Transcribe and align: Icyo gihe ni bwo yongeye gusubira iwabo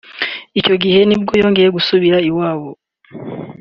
Icyo 0.59 0.75
gihe 0.83 0.99
ni 1.07 1.15
bwo 1.21 1.33
yongeye 1.41 1.69
gusubira 1.77 2.17
iwabo 2.29 2.69